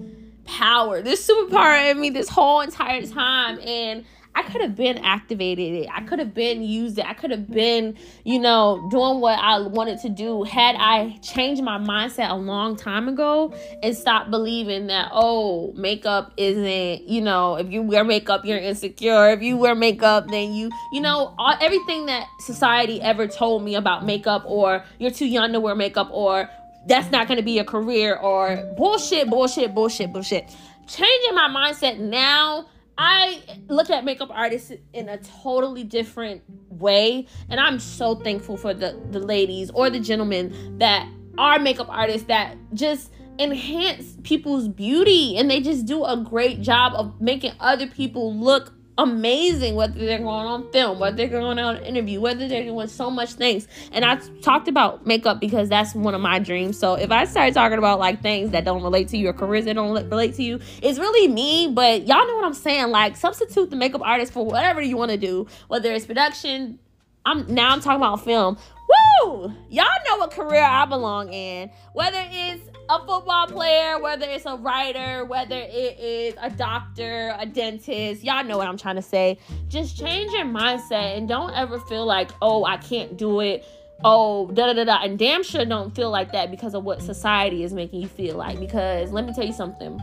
power, 0.44 1.02
this 1.02 1.28
superpower 1.28 1.90
in 1.90 2.00
me 2.00 2.10
this 2.10 2.28
whole 2.28 2.60
entire 2.60 3.02
time. 3.06 3.60
And 3.60 4.04
I 4.36 4.42
could 4.42 4.60
have 4.60 4.76
been 4.76 4.98
activated 4.98 5.72
it. 5.72 5.88
I 5.90 6.02
could 6.02 6.18
have 6.18 6.34
been 6.34 6.62
used 6.62 6.98
it. 6.98 7.06
I 7.06 7.14
could 7.14 7.30
have 7.30 7.50
been, 7.50 7.96
you 8.22 8.38
know, 8.38 8.86
doing 8.90 9.20
what 9.20 9.38
I 9.38 9.58
wanted 9.60 9.98
to 10.00 10.10
do 10.10 10.42
had 10.42 10.76
I 10.78 11.18
changed 11.22 11.62
my 11.62 11.78
mindset 11.78 12.30
a 12.30 12.34
long 12.34 12.76
time 12.76 13.08
ago 13.08 13.54
and 13.82 13.96
stopped 13.96 14.30
believing 14.30 14.88
that, 14.88 15.08
oh, 15.10 15.72
makeup 15.72 16.34
isn't, 16.36 17.08
you 17.08 17.22
know, 17.22 17.56
if 17.56 17.72
you 17.72 17.80
wear 17.80 18.04
makeup, 18.04 18.44
you're 18.44 18.58
insecure. 18.58 19.30
If 19.30 19.40
you 19.40 19.56
wear 19.56 19.74
makeup, 19.74 20.28
then 20.28 20.52
you, 20.52 20.70
you 20.92 21.00
know, 21.00 21.34
all, 21.38 21.56
everything 21.62 22.04
that 22.06 22.26
society 22.40 23.00
ever 23.00 23.26
told 23.26 23.64
me 23.64 23.74
about 23.74 24.04
makeup 24.04 24.44
or 24.46 24.84
you're 24.98 25.10
too 25.10 25.26
young 25.26 25.54
to 25.54 25.60
wear 25.60 25.74
makeup 25.74 26.08
or 26.10 26.50
that's 26.86 27.10
not 27.10 27.26
going 27.26 27.38
to 27.38 27.44
be 27.44 27.58
a 27.58 27.64
career 27.64 28.16
or 28.16 28.74
bullshit, 28.76 29.30
bullshit, 29.30 29.74
bullshit, 29.74 30.12
bullshit. 30.12 30.54
Changing 30.86 31.34
my 31.34 31.48
mindset 31.48 31.98
now 31.98 32.66
I 32.98 33.42
look 33.68 33.90
at 33.90 34.04
makeup 34.04 34.30
artists 34.32 34.72
in 34.92 35.08
a 35.08 35.18
totally 35.18 35.84
different 35.84 36.42
way, 36.70 37.26
and 37.48 37.60
I'm 37.60 37.78
so 37.78 38.14
thankful 38.14 38.56
for 38.56 38.72
the 38.74 38.98
the 39.10 39.20
ladies 39.20 39.70
or 39.70 39.90
the 39.90 40.00
gentlemen 40.00 40.78
that 40.78 41.08
are 41.38 41.58
makeup 41.58 41.88
artists 41.90 42.26
that 42.28 42.56
just 42.72 43.12
enhance 43.38 44.16
people's 44.22 44.68
beauty 44.68 45.36
and 45.36 45.50
they 45.50 45.60
just 45.60 45.84
do 45.84 46.04
a 46.04 46.16
great 46.16 46.62
job 46.62 46.94
of 46.94 47.20
making 47.20 47.52
other 47.60 47.86
people 47.86 48.34
look 48.34 48.72
amazing 48.98 49.74
whether 49.74 49.98
they're 49.98 50.18
going 50.18 50.46
on 50.46 50.70
film 50.72 50.98
whether 50.98 51.16
they're 51.16 51.28
going 51.28 51.58
on 51.58 51.76
an 51.76 51.84
interview 51.84 52.20
whether 52.20 52.48
they're 52.48 52.64
doing 52.64 52.88
so 52.88 53.10
much 53.10 53.32
things. 53.32 53.68
And 53.92 54.04
i 54.04 54.16
talked 54.40 54.68
about 54.68 55.06
makeup 55.06 55.40
because 55.40 55.68
that's 55.68 55.94
one 55.94 56.14
of 56.14 56.20
my 56.20 56.38
dreams. 56.38 56.78
So 56.78 56.94
if 56.94 57.10
i 57.10 57.24
start 57.24 57.52
talking 57.54 57.78
about 57.78 57.98
like 57.98 58.22
things 58.22 58.50
that 58.50 58.64
don't 58.64 58.82
relate 58.82 59.08
to 59.08 59.18
you 59.18 59.28
or 59.28 59.32
careers 59.32 59.66
that 59.66 59.74
don't 59.74 59.92
relate 59.92 60.34
to 60.36 60.42
you 60.42 60.60
it's 60.82 60.98
really 60.98 61.28
me 61.28 61.70
but 61.72 62.06
y'all 62.06 62.26
know 62.26 62.36
what 62.36 62.44
i'm 62.44 62.54
saying. 62.54 62.88
Like 62.88 63.16
substitute 63.16 63.70
the 63.70 63.76
makeup 63.76 64.02
artist 64.02 64.32
for 64.32 64.46
whatever 64.46 64.80
you 64.80 64.96
want 64.96 65.10
to 65.10 65.18
do 65.18 65.46
whether 65.68 65.92
it's 65.92 66.06
production. 66.06 66.78
I'm 67.24 67.52
now 67.52 67.70
i'm 67.70 67.80
talking 67.80 68.00
about 68.00 68.24
film 68.24 68.56
Woo! 68.88 69.52
Y'all 69.68 69.84
know 70.08 70.18
what 70.18 70.30
career 70.30 70.62
I 70.62 70.84
belong 70.86 71.32
in. 71.32 71.70
Whether 71.92 72.22
it's 72.30 72.70
a 72.88 72.98
football 72.98 73.46
player, 73.46 74.00
whether 74.00 74.26
it's 74.28 74.46
a 74.46 74.56
writer, 74.56 75.24
whether 75.24 75.56
it 75.56 75.98
is 75.98 76.34
a 76.40 76.50
doctor, 76.50 77.34
a 77.38 77.46
dentist, 77.46 78.22
y'all 78.22 78.44
know 78.44 78.58
what 78.58 78.68
I'm 78.68 78.78
trying 78.78 78.96
to 78.96 79.02
say. 79.02 79.38
Just 79.68 79.98
change 79.98 80.32
your 80.32 80.44
mindset 80.44 81.16
and 81.16 81.28
don't 81.28 81.52
ever 81.54 81.80
feel 81.80 82.06
like, 82.06 82.30
oh, 82.42 82.64
I 82.64 82.76
can't 82.76 83.16
do 83.16 83.40
it. 83.40 83.64
Oh, 84.04 84.48
da 84.48 84.66
da 84.66 84.72
da 84.74 84.84
da. 84.84 85.02
And 85.02 85.18
damn 85.18 85.42
sure 85.42 85.64
don't 85.64 85.94
feel 85.94 86.10
like 86.10 86.32
that 86.32 86.50
because 86.50 86.74
of 86.74 86.84
what 86.84 87.02
society 87.02 87.64
is 87.64 87.72
making 87.72 88.02
you 88.02 88.08
feel 88.08 88.36
like. 88.36 88.60
Because 88.60 89.10
let 89.10 89.24
me 89.24 89.32
tell 89.32 89.46
you 89.46 89.54
something 89.54 90.00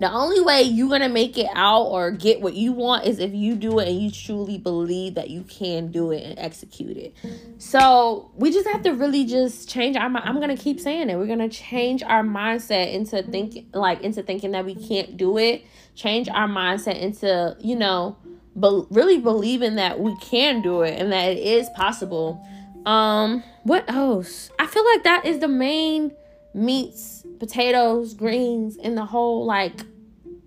the 0.00 0.10
only 0.10 0.40
way 0.40 0.62
you're 0.62 0.88
going 0.88 1.02
to 1.02 1.10
make 1.10 1.36
it 1.36 1.48
out 1.54 1.82
or 1.82 2.10
get 2.10 2.40
what 2.40 2.54
you 2.54 2.72
want 2.72 3.06
is 3.06 3.18
if 3.18 3.34
you 3.34 3.54
do 3.54 3.78
it 3.78 3.88
and 3.88 4.00
you 4.00 4.10
truly 4.10 4.56
believe 4.56 5.14
that 5.14 5.28
you 5.28 5.42
can 5.42 5.92
do 5.92 6.10
it 6.10 6.22
and 6.22 6.38
execute 6.38 6.96
it. 6.96 7.14
So 7.58 8.30
we 8.34 8.50
just 8.50 8.66
have 8.68 8.82
to 8.84 8.92
really 8.92 9.26
just 9.26 9.68
change 9.68 9.96
our 9.96 10.08
mind. 10.08 10.26
I'm 10.26 10.36
going 10.36 10.56
to 10.56 10.62
keep 10.62 10.80
saying 10.80 11.10
it. 11.10 11.16
We're 11.16 11.26
going 11.26 11.38
to 11.38 11.50
change 11.50 12.02
our 12.02 12.22
mindset 12.22 12.94
into 12.94 13.22
thinking 13.22 13.68
like 13.74 14.00
into 14.00 14.22
thinking 14.22 14.52
that 14.52 14.64
we 14.64 14.74
can't 14.74 15.18
do 15.18 15.36
it. 15.36 15.64
Change 15.94 16.30
our 16.30 16.48
mindset 16.48 16.98
into, 16.98 17.56
you 17.60 17.76
know, 17.76 18.16
but 18.56 18.90
really 18.90 19.18
believing 19.18 19.74
that 19.74 20.00
we 20.00 20.16
can 20.16 20.62
do 20.62 20.80
it 20.80 20.98
and 20.98 21.12
that 21.12 21.32
it 21.32 21.38
is 21.38 21.68
possible. 21.76 22.42
Um, 22.86 23.44
what 23.64 23.84
else? 23.90 24.50
I 24.58 24.66
feel 24.66 24.84
like 24.94 25.04
that 25.04 25.26
is 25.26 25.40
the 25.40 25.48
main 25.48 26.12
meats, 26.54 27.24
potatoes, 27.38 28.14
greens, 28.14 28.76
and 28.82 28.96
the 28.96 29.04
whole 29.04 29.44
like 29.44 29.82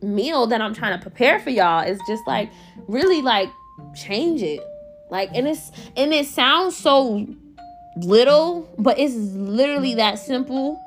meal 0.04 0.48
that 0.48 0.62
I'm 0.62 0.74
trying 0.74 0.98
to 0.98 1.02
prepare 1.02 1.40
for 1.40 1.50
y'all 1.50 1.86
is 1.88 2.00
just 2.08 2.26
like 2.28 2.52
really 2.88 3.22
like 3.22 3.50
change 3.96 4.42
it. 4.42 4.62
Like 5.10 5.30
and 5.34 5.48
it's 5.48 5.72
and 5.96 6.14
it 6.14 6.28
sounds 6.28 6.76
so 6.76 7.28
little, 7.98 8.70
but 8.78 9.00
it's 9.00 9.16
literally 9.16 9.96
that 9.96 10.20
simple. 10.20 10.82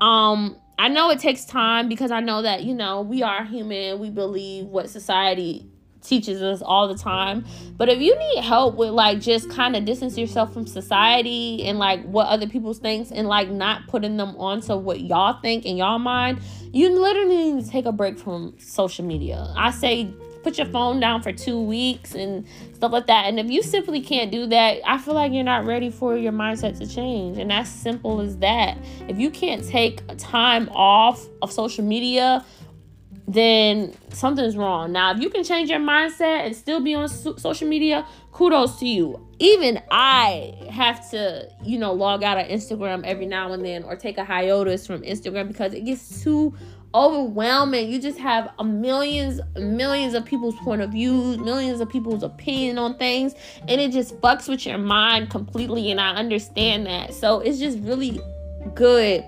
Um 0.00 0.56
I 0.78 0.88
know 0.88 1.10
it 1.10 1.18
takes 1.18 1.46
time 1.46 1.88
because 1.88 2.10
I 2.10 2.20
know 2.20 2.42
that, 2.42 2.64
you 2.64 2.74
know, 2.74 3.00
we 3.00 3.22
are 3.22 3.44
human. 3.44 3.98
We 3.98 4.10
believe 4.10 4.66
what 4.66 4.90
society 4.90 5.66
teaches 6.06 6.42
us 6.42 6.62
all 6.62 6.88
the 6.88 6.96
time. 6.96 7.44
But 7.76 7.88
if 7.88 8.00
you 8.00 8.16
need 8.18 8.42
help 8.42 8.76
with 8.76 8.90
like 8.90 9.20
just 9.20 9.50
kind 9.50 9.76
of 9.76 9.84
distance 9.84 10.16
yourself 10.16 10.52
from 10.52 10.66
society 10.66 11.64
and 11.64 11.78
like 11.78 12.02
what 12.04 12.26
other 12.28 12.48
people 12.48 12.72
think 12.74 13.08
and 13.12 13.28
like 13.28 13.50
not 13.50 13.86
putting 13.88 14.16
them 14.16 14.36
on 14.36 14.60
to 14.62 14.76
what 14.76 15.00
y'all 15.00 15.40
think 15.40 15.64
in 15.64 15.76
y'all 15.76 15.98
mind, 15.98 16.40
you 16.72 16.90
literally 16.90 17.52
need 17.52 17.64
to 17.64 17.70
take 17.70 17.86
a 17.86 17.92
break 17.92 18.18
from 18.18 18.54
social 18.58 19.04
media. 19.04 19.52
I 19.56 19.70
say 19.70 20.12
put 20.46 20.58
your 20.58 20.66
phone 20.68 21.00
down 21.00 21.20
for 21.22 21.32
two 21.32 21.60
weeks 21.60 22.14
and 22.14 22.46
stuff 22.72 22.92
like 22.92 23.08
that. 23.08 23.24
And 23.26 23.40
if 23.40 23.50
you 23.50 23.64
simply 23.64 24.00
can't 24.00 24.30
do 24.30 24.46
that, 24.46 24.78
I 24.86 24.96
feel 24.96 25.14
like 25.14 25.32
you're 25.32 25.42
not 25.42 25.66
ready 25.66 25.90
for 25.90 26.16
your 26.16 26.30
mindset 26.30 26.78
to 26.78 26.86
change. 26.86 27.36
And 27.36 27.50
that's 27.50 27.68
simple 27.68 28.20
as 28.20 28.36
that. 28.36 28.78
If 29.08 29.18
you 29.18 29.28
can't 29.28 29.66
take 29.66 30.02
time 30.18 30.68
off 30.68 31.26
of 31.42 31.50
social 31.50 31.84
media 31.84 32.44
then 33.28 33.92
something's 34.10 34.56
wrong. 34.56 34.92
Now, 34.92 35.12
if 35.12 35.20
you 35.20 35.30
can 35.30 35.42
change 35.42 35.68
your 35.68 35.80
mindset 35.80 36.46
and 36.46 36.54
still 36.54 36.80
be 36.80 36.94
on 36.94 37.08
so- 37.08 37.36
social 37.36 37.68
media, 37.68 38.06
kudos 38.32 38.78
to 38.78 38.86
you. 38.86 39.26
Even 39.38 39.82
I 39.90 40.54
have 40.70 41.10
to, 41.10 41.48
you 41.62 41.78
know, 41.78 41.92
log 41.92 42.22
out 42.22 42.38
of 42.38 42.46
Instagram 42.46 43.04
every 43.04 43.26
now 43.26 43.52
and 43.52 43.64
then 43.64 43.82
or 43.82 43.96
take 43.96 44.18
a 44.18 44.24
hiatus 44.24 44.86
from 44.86 45.02
Instagram 45.02 45.48
because 45.48 45.74
it 45.74 45.84
gets 45.84 46.22
too 46.22 46.54
overwhelming. 46.94 47.90
You 47.90 48.00
just 48.00 48.18
have 48.18 48.50
a 48.58 48.64
millions, 48.64 49.40
millions 49.56 50.14
of 50.14 50.24
people's 50.24 50.56
point 50.56 50.80
of 50.80 50.90
views, 50.90 51.38
millions 51.38 51.80
of 51.80 51.88
people's 51.88 52.22
opinion 52.22 52.78
on 52.78 52.96
things, 52.96 53.34
and 53.68 53.80
it 53.80 53.90
just 53.92 54.16
fucks 54.20 54.48
with 54.48 54.64
your 54.66 54.78
mind 54.78 55.30
completely. 55.30 55.90
And 55.90 56.00
I 56.00 56.14
understand 56.14 56.86
that. 56.86 57.12
So 57.12 57.40
it's 57.40 57.58
just 57.58 57.78
really 57.80 58.20
good 58.74 59.24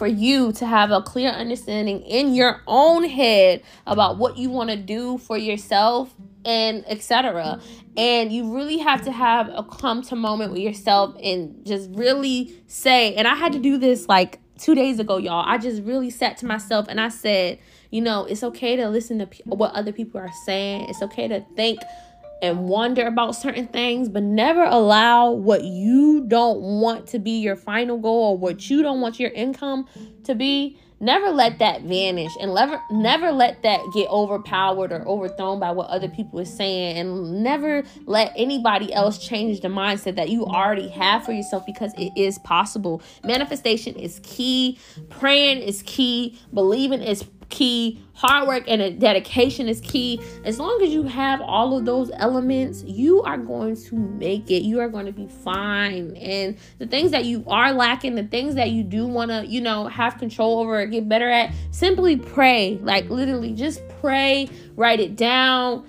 for 0.00 0.06
you 0.06 0.50
to 0.50 0.64
have 0.64 0.90
a 0.90 1.02
clear 1.02 1.28
understanding 1.28 2.00
in 2.00 2.34
your 2.34 2.62
own 2.66 3.04
head 3.04 3.62
about 3.86 4.16
what 4.16 4.38
you 4.38 4.48
want 4.48 4.70
to 4.70 4.76
do 4.76 5.18
for 5.18 5.36
yourself 5.36 6.14
and 6.46 6.82
etc 6.88 7.60
and 7.98 8.32
you 8.32 8.54
really 8.56 8.78
have 8.78 9.04
to 9.04 9.12
have 9.12 9.50
a 9.50 9.62
come 9.62 10.00
to 10.00 10.16
moment 10.16 10.52
with 10.52 10.62
yourself 10.62 11.14
and 11.22 11.66
just 11.66 11.90
really 11.92 12.50
say 12.66 13.14
and 13.14 13.28
i 13.28 13.34
had 13.34 13.52
to 13.52 13.58
do 13.58 13.76
this 13.76 14.08
like 14.08 14.40
two 14.58 14.74
days 14.74 14.98
ago 14.98 15.16
y'all. 15.16 15.44
I 15.46 15.58
just 15.58 15.82
really 15.82 16.08
sat 16.08 16.38
to 16.38 16.46
myself 16.46 16.86
and 16.88 16.98
i 16.98 17.10
said 17.10 17.58
you 17.90 18.00
know 18.00 18.24
it's 18.24 18.42
okay 18.42 18.76
to 18.76 18.88
listen 18.88 19.18
to 19.18 19.28
what 19.44 19.72
other 19.72 19.92
people 19.92 20.18
are 20.18 20.32
saying. 20.46 20.88
It's 20.88 21.02
okay 21.02 21.28
to 21.28 21.44
think 21.56 21.80
and 22.42 22.68
wonder 22.68 23.06
about 23.06 23.36
certain 23.36 23.66
things, 23.66 24.08
but 24.08 24.22
never 24.22 24.64
allow 24.64 25.30
what 25.30 25.64
you 25.64 26.24
don't 26.26 26.60
want 26.60 27.06
to 27.08 27.18
be 27.18 27.40
your 27.40 27.56
final 27.56 27.98
goal 27.98 28.32
or 28.32 28.38
what 28.38 28.70
you 28.70 28.82
don't 28.82 29.00
want 29.00 29.20
your 29.20 29.30
income 29.30 29.86
to 30.24 30.34
be. 30.34 30.78
Never 31.02 31.30
let 31.30 31.60
that 31.60 31.80
vanish 31.84 32.30
and 32.38 32.54
never 32.54 32.78
never 32.90 33.32
let 33.32 33.62
that 33.62 33.80
get 33.94 34.06
overpowered 34.10 34.92
or 34.92 35.08
overthrown 35.08 35.58
by 35.58 35.70
what 35.70 35.88
other 35.88 36.08
people 36.08 36.38
are 36.40 36.44
saying 36.44 36.98
and 36.98 37.42
never 37.42 37.84
let 38.04 38.34
anybody 38.36 38.92
else 38.92 39.16
change 39.16 39.60
the 39.60 39.68
mindset 39.68 40.16
that 40.16 40.28
you 40.28 40.44
already 40.44 40.88
have 40.88 41.24
for 41.24 41.32
yourself 41.32 41.64
because 41.64 41.94
it 41.96 42.12
is 42.16 42.38
possible. 42.40 43.00
Manifestation 43.24 43.94
is 43.94 44.20
key, 44.22 44.78
praying 45.08 45.62
is 45.62 45.82
key, 45.86 46.38
believing 46.52 47.00
is 47.00 47.24
key. 47.50 48.02
Hard 48.14 48.48
work 48.48 48.64
and 48.68 48.80
a 48.80 48.90
dedication 48.90 49.68
is 49.68 49.80
key. 49.80 50.20
As 50.44 50.58
long 50.58 50.80
as 50.82 50.90
you 50.90 51.02
have 51.04 51.40
all 51.40 51.76
of 51.76 51.84
those 51.84 52.10
elements, 52.14 52.82
you 52.84 53.22
are 53.22 53.38
going 53.38 53.76
to 53.76 53.96
make 53.96 54.50
it. 54.50 54.62
You 54.62 54.80
are 54.80 54.88
going 54.88 55.06
to 55.06 55.12
be 55.12 55.26
fine. 55.26 56.16
And 56.16 56.56
the 56.78 56.86
things 56.86 57.10
that 57.10 57.24
you 57.24 57.44
are 57.46 57.72
lacking, 57.72 58.14
the 58.14 58.24
things 58.24 58.54
that 58.54 58.70
you 58.70 58.82
do 58.82 59.06
want 59.06 59.30
to, 59.30 59.46
you 59.46 59.60
know, 59.60 59.88
have 59.88 60.18
control 60.18 60.60
over 60.60 60.80
or 60.80 60.86
get 60.86 61.08
better 61.08 61.28
at, 61.28 61.54
simply 61.70 62.16
pray. 62.16 62.78
Like 62.82 63.10
literally 63.10 63.52
just 63.52 63.82
pray, 64.00 64.48
write 64.76 65.00
it 65.00 65.16
down. 65.16 65.86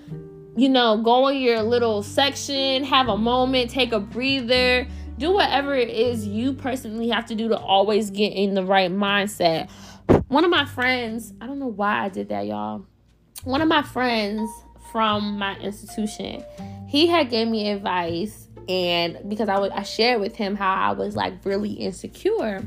You 0.57 0.67
know, 0.67 1.01
go 1.01 1.29
in 1.29 1.37
your 1.37 1.61
little 1.61 2.03
section, 2.03 2.83
have 2.83 3.07
a 3.07 3.17
moment, 3.17 3.71
take 3.71 3.93
a 3.93 3.99
breather 3.99 4.87
do 5.21 5.31
whatever 5.31 5.75
it 5.75 5.89
is 5.89 6.25
you 6.25 6.51
personally 6.51 7.09
have 7.09 7.27
to 7.27 7.35
do 7.35 7.47
to 7.47 7.57
always 7.57 8.09
get 8.09 8.29
in 8.29 8.55
the 8.55 8.65
right 8.65 8.91
mindset. 8.91 9.69
One 10.31 10.45
of 10.45 10.49
my 10.49 10.63
friends, 10.63 11.33
I 11.41 11.45
don't 11.45 11.59
know 11.59 11.67
why 11.67 12.05
I 12.05 12.07
did 12.07 12.29
that, 12.29 12.47
y'all. 12.47 12.85
One 13.43 13.61
of 13.61 13.67
my 13.67 13.81
friends 13.81 14.49
from 14.89 15.37
my 15.37 15.57
institution, 15.57 16.41
he 16.87 17.05
had 17.05 17.29
gave 17.29 17.49
me 17.49 17.69
advice 17.69 18.47
and 18.69 19.17
because 19.27 19.49
I 19.49 19.59
was 19.59 19.71
I 19.71 19.83
shared 19.83 20.21
with 20.21 20.37
him 20.37 20.55
how 20.55 20.73
I 20.73 20.93
was 20.93 21.17
like 21.17 21.33
really 21.43 21.73
insecure. 21.73 22.65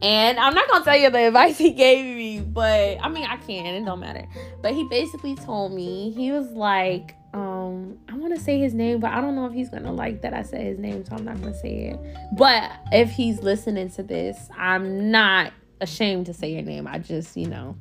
And 0.00 0.38
I'm 0.38 0.54
not 0.54 0.68
gonna 0.68 0.84
tell 0.84 0.96
you 0.96 1.10
the 1.10 1.18
advice 1.26 1.58
he 1.58 1.72
gave 1.72 2.04
me, 2.04 2.42
but 2.42 2.98
I 3.02 3.08
mean 3.08 3.24
I 3.24 3.38
can, 3.38 3.66
it 3.66 3.84
don't 3.84 3.98
matter. 3.98 4.28
But 4.62 4.74
he 4.74 4.84
basically 4.84 5.34
told 5.34 5.72
me, 5.72 6.12
he 6.12 6.30
was 6.30 6.48
like, 6.52 7.16
um, 7.34 7.98
I 8.08 8.14
wanna 8.14 8.38
say 8.38 8.60
his 8.60 8.72
name, 8.72 9.00
but 9.00 9.10
I 9.10 9.20
don't 9.20 9.34
know 9.34 9.46
if 9.46 9.52
he's 9.52 9.68
gonna 9.68 9.92
like 9.92 10.22
that 10.22 10.32
I 10.32 10.44
said 10.44 10.60
his 10.60 10.78
name, 10.78 11.04
so 11.04 11.16
I'm 11.16 11.24
not 11.24 11.40
gonna 11.40 11.58
say 11.58 11.88
it. 11.88 12.00
But 12.38 12.70
if 12.92 13.10
he's 13.10 13.42
listening 13.42 13.90
to 13.90 14.04
this, 14.04 14.48
I'm 14.56 15.10
not 15.10 15.52
ashamed 15.80 16.26
to 16.26 16.34
say 16.34 16.52
your 16.52 16.62
name. 16.62 16.86
I 16.86 16.98
just, 16.98 17.36
you 17.36 17.46
know, 17.46 17.76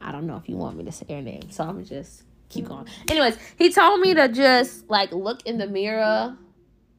I 0.00 0.12
don't 0.12 0.26
know 0.26 0.36
if 0.36 0.48
you 0.48 0.56
want 0.56 0.76
me 0.76 0.84
to 0.84 0.92
say 0.92 1.06
your 1.08 1.22
name. 1.22 1.50
So 1.50 1.64
I'm 1.64 1.84
just 1.84 2.22
keep 2.48 2.66
going. 2.66 2.86
Anyways, 3.10 3.36
he 3.56 3.72
told 3.72 4.00
me 4.00 4.14
to 4.14 4.28
just 4.28 4.88
like 4.88 5.12
look 5.12 5.44
in 5.46 5.58
the 5.58 5.66
mirror. 5.66 6.36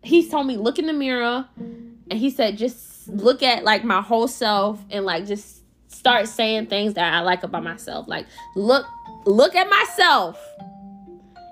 He 0.04 0.30
told 0.30 0.48
me 0.48 0.58
look 0.58 0.80
in 0.80 0.86
the 0.86 0.94
mirror 0.94 1.48
and 1.58 2.14
he 2.20 2.30
said 2.30 2.58
just 2.58 3.08
look 3.10 3.44
at 3.44 3.64
like 3.64 3.84
my 3.84 4.02
whole 4.02 4.28
self 4.28 4.84
and 4.90 5.06
like 5.06 5.26
just 5.26 5.64
start 5.88 6.28
saying 6.28 6.68
things 6.68 6.94
that 6.94 7.14
I 7.14 7.22
like 7.22 7.44
about 7.44 7.64
myself. 7.64 8.08
Like 8.08 8.26
look 8.56 8.86
look 9.26 9.56
at 9.56 9.70
myself 9.70 10.40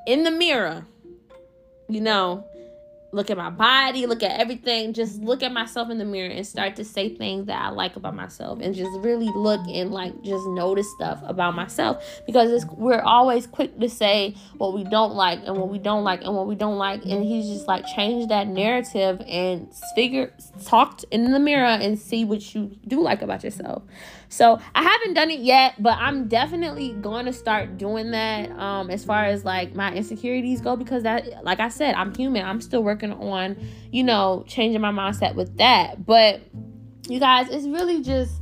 in 0.05 0.23
the 0.23 0.31
mirror. 0.31 0.85
You 1.89 2.01
know, 2.01 2.45
look 3.11 3.29
at 3.29 3.37
my 3.37 3.49
body, 3.49 4.05
look 4.05 4.21
at 4.21 4.39
everything, 4.39 4.93
just 4.93 5.21
look 5.21 5.41
at 5.41 5.51
myself 5.51 5.89
in 5.89 5.97
the 5.97 6.05
mirror 6.05 6.29
and 6.29 6.45
start 6.45 6.75
to 6.75 6.83
say 6.83 7.15
things 7.15 7.47
that 7.47 7.61
I 7.61 7.69
like 7.69 7.95
about 7.95 8.15
myself 8.15 8.59
and 8.61 8.75
just 8.75 8.91
really 8.99 9.29
look 9.35 9.61
and 9.67 9.91
like 9.91 10.13
just 10.23 10.45
notice 10.47 10.87
stuff 10.95 11.21
about 11.23 11.55
myself 11.55 12.03
because 12.25 12.65
we're 12.65 13.01
always 13.01 13.47
quick 13.47 13.79
to 13.79 13.89
say 13.89 14.35
what 14.57 14.73
we 14.73 14.83
don't 14.83 15.13
like 15.15 15.39
and 15.45 15.57
what 15.57 15.69
we 15.69 15.79
don't 15.79 16.03
like 16.03 16.21
and 16.23 16.35
what 16.35 16.47
we 16.47 16.55
don't 16.55 16.77
like 16.77 17.03
and 17.05 17.23
he's 17.23 17.47
just 17.47 17.67
like 17.67 17.85
change 17.95 18.27
that 18.27 18.47
narrative 18.47 19.21
and 19.27 19.73
figure 19.95 20.33
talk 20.65 21.01
in 21.11 21.31
the 21.31 21.39
mirror 21.39 21.65
and 21.65 21.97
see 21.97 22.25
what 22.25 22.53
you 22.53 22.77
do 22.87 23.01
like 23.01 23.21
about 23.21 23.43
yourself. 23.43 23.83
So 24.29 24.59
I 24.75 24.83
haven't 24.83 25.13
done 25.13 25.31
it 25.31 25.39
yet, 25.39 25.81
but 25.81 25.97
I'm 25.99 26.27
definitely 26.27 26.93
going 26.93 27.25
to 27.25 27.33
start 27.33 27.77
doing 27.77 28.11
that 28.11 28.51
um, 28.51 28.89
as 28.89 29.05
far 29.05 29.25
as 29.25 29.45
like 29.45 29.73
my 29.73 29.93
insecurities 29.93 30.61
go 30.61 30.75
because 30.75 31.03
that, 31.03 31.43
like 31.43 31.59
I 31.59 31.69
said, 31.69 31.95
I'm 31.95 32.13
human. 32.13 32.45
I'm 32.45 32.61
still 32.61 32.83
working 32.83 33.13
on, 33.13 33.57
you 33.91 34.03
know, 34.03 34.43
changing 34.47 34.81
my 34.81 34.91
mindset 34.91 35.35
with 35.35 35.57
that. 35.57 36.05
But 36.05 36.41
you 37.07 37.19
guys, 37.19 37.47
it's 37.49 37.65
really 37.65 38.01
just 38.01 38.41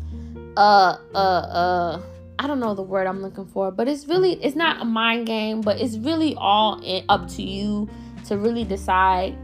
uh 0.57 0.97
uh 1.13 1.17
uh 1.17 2.01
I 2.39 2.47
don't 2.47 2.59
know 2.59 2.73
the 2.73 2.81
word 2.81 3.07
I'm 3.07 3.21
looking 3.21 3.45
for, 3.45 3.71
but 3.71 3.87
it's 3.87 4.07
really 4.07 4.33
it's 4.43 4.55
not 4.55 4.81
a 4.81 4.85
mind 4.85 5.27
game, 5.27 5.61
but 5.61 5.79
it's 5.79 5.97
really 5.97 6.35
all 6.35 6.81
in, 6.81 7.05
up 7.09 7.27
to 7.29 7.43
you 7.43 7.89
to 8.25 8.37
really 8.37 8.63
decide 8.63 9.37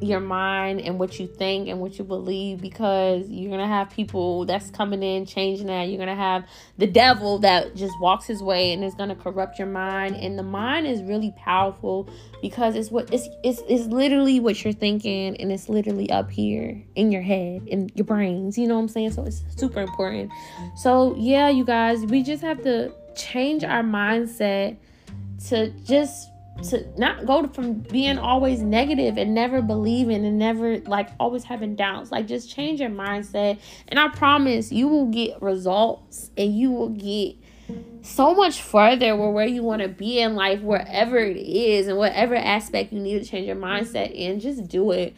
your 0.00 0.20
mind 0.20 0.80
and 0.80 0.98
what 0.98 1.18
you 1.18 1.26
think 1.26 1.68
and 1.68 1.78
what 1.80 1.98
you 1.98 2.04
believe 2.04 2.60
because 2.60 3.28
you're 3.28 3.50
gonna 3.50 3.66
have 3.66 3.90
people 3.90 4.46
that's 4.46 4.70
coming 4.70 5.02
in 5.02 5.26
changing 5.26 5.66
that. 5.66 5.84
You're 5.84 5.98
gonna 5.98 6.14
have 6.14 6.46
the 6.78 6.86
devil 6.86 7.38
that 7.40 7.76
just 7.76 7.92
walks 8.00 8.26
his 8.26 8.42
way 8.42 8.72
and 8.72 8.82
is 8.82 8.94
gonna 8.94 9.14
corrupt 9.14 9.58
your 9.58 9.68
mind. 9.68 10.16
And 10.16 10.38
the 10.38 10.42
mind 10.42 10.86
is 10.86 11.02
really 11.02 11.34
powerful 11.36 12.08
because 12.40 12.76
it's 12.76 12.90
what 12.90 13.12
it's 13.12 13.28
it's, 13.44 13.62
it's 13.68 13.86
literally 13.86 14.40
what 14.40 14.64
you're 14.64 14.72
thinking 14.72 15.36
and 15.36 15.52
it's 15.52 15.68
literally 15.68 16.10
up 16.10 16.30
here 16.30 16.82
in 16.94 17.12
your 17.12 17.22
head 17.22 17.66
in 17.66 17.90
your 17.94 18.06
brains. 18.06 18.56
You 18.56 18.68
know 18.68 18.76
what 18.76 18.82
i'm 18.82 18.88
saying? 18.88 19.12
So 19.12 19.24
it's 19.24 19.44
super 19.56 19.82
important. 19.82 20.30
So 20.76 21.14
yeah 21.16 21.48
you 21.50 21.64
guys 21.64 22.04
we 22.06 22.22
just 22.22 22.42
have 22.42 22.62
to 22.62 22.92
change 23.14 23.64
our 23.64 23.82
mindset 23.82 24.76
to 25.48 25.70
just 25.84 26.30
to 26.68 26.86
not 26.98 27.26
go 27.26 27.46
from 27.48 27.74
being 27.74 28.18
always 28.18 28.60
negative 28.62 29.16
and 29.16 29.34
never 29.34 29.62
believing 29.62 30.24
and 30.24 30.38
never 30.38 30.78
like 30.80 31.10
always 31.18 31.44
having 31.44 31.76
doubts. 31.76 32.10
Like 32.10 32.26
just 32.26 32.50
change 32.50 32.80
your 32.80 32.90
mindset. 32.90 33.58
And 33.88 33.98
i 33.98 34.08
promise 34.08 34.70
you 34.72 34.88
will 34.88 35.06
get 35.06 35.40
results 35.42 36.30
and 36.36 36.56
you 36.56 36.70
will 36.70 36.90
get 36.90 37.36
so 38.02 38.34
much 38.34 38.62
further 38.62 39.16
where 39.16 39.30
where 39.30 39.46
you 39.46 39.62
want 39.62 39.82
to 39.82 39.88
be 39.88 40.20
in 40.20 40.34
life 40.34 40.60
wherever 40.60 41.18
it 41.18 41.36
is 41.36 41.86
and 41.86 41.96
whatever 41.96 42.34
aspect 42.34 42.92
you 42.92 42.98
need 42.98 43.22
to 43.22 43.28
change 43.28 43.46
your 43.46 43.56
mindset 43.56 44.12
in 44.12 44.40
just 44.40 44.68
do 44.68 44.90
it. 44.90 45.14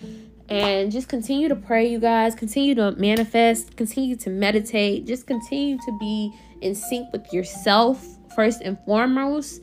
And 0.48 0.92
just 0.92 1.08
continue 1.08 1.48
to 1.48 1.56
pray 1.56 1.88
you 1.88 1.98
guys. 1.98 2.34
Continue 2.34 2.74
to 2.74 2.92
manifest. 2.92 3.76
Continue 3.76 4.16
to 4.16 4.28
meditate. 4.28 5.06
Just 5.06 5.26
continue 5.26 5.78
to 5.78 5.98
be 5.98 6.30
in 6.60 6.74
sync 6.74 7.10
with 7.12 7.32
yourself 7.32 8.06
first 8.34 8.60
and 8.60 8.78
foremost 8.84 9.62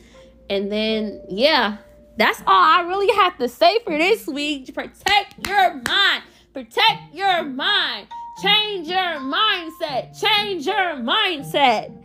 and 0.50 0.72
then, 0.72 1.22
yeah, 1.30 1.78
that's 2.18 2.42
all 2.42 2.48
I 2.48 2.82
really 2.82 3.14
have 3.16 3.38
to 3.38 3.48
say 3.48 3.80
for 3.84 3.98
this 3.98 4.28
week. 4.28 4.74
Protect 4.74 5.48
your 5.48 5.76
mind. 5.76 6.24
Protect 6.54 7.14
your 7.14 7.44
mind. 7.44 8.08
Change 8.42 8.88
your 8.88 9.20
mindset. 9.20 10.20
Change 10.20 10.66
your 10.66 10.96
mindset. 10.98 11.96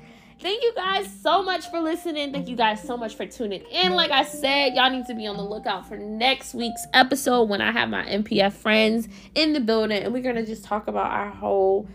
Thank 0.40 0.62
you 0.62 0.74
guys 0.74 1.08
so 1.22 1.42
much 1.42 1.70
for 1.70 1.80
listening. 1.80 2.30
Thank 2.30 2.48
you 2.48 2.56
guys 2.56 2.82
so 2.82 2.96
much 2.96 3.14
for 3.16 3.24
tuning 3.24 3.62
in. 3.70 3.94
Like 3.94 4.10
I 4.10 4.24
said, 4.24 4.74
y'all 4.74 4.90
need 4.90 5.06
to 5.06 5.14
be 5.14 5.26
on 5.26 5.36
the 5.36 5.42
lookout 5.42 5.88
for 5.88 5.96
next 5.96 6.54
week's 6.54 6.86
episode 6.92 7.48
when 7.48 7.60
I 7.60 7.72
have 7.72 7.88
my 7.88 8.04
NPF 8.04 8.52
friends 8.52 9.08
in 9.34 9.54
the 9.54 9.60
building 9.60 10.02
and 10.02 10.12
we're 10.12 10.22
going 10.22 10.36
to 10.36 10.44
just 10.44 10.64
talk 10.64 10.86
about 10.86 11.10
our 11.10 11.30
whole 11.30 11.88